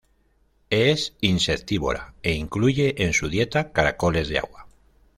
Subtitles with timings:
[0.71, 4.65] Es insectívora e incluye en su dieta caracoles de agua.